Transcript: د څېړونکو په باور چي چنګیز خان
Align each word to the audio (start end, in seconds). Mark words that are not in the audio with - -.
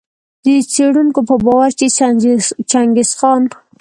د 0.45 0.47
څېړونکو 0.73 1.19
په 1.29 1.35
باور 1.43 1.69
چي 1.79 1.87
چنګیز 2.71 3.09
خان 3.19 3.43